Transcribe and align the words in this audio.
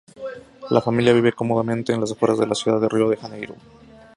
La 0.71 0.81
familia 0.81 1.13
vive 1.13 1.31
cómodamente 1.31 1.93
en 1.93 2.01
las 2.01 2.11
afueras 2.11 2.39
de 2.39 2.47
la 2.47 2.55
ciudad 2.55 2.81
de 2.81 2.89
Río 2.89 3.07
de 3.07 3.17
Janeiro. 3.17 3.53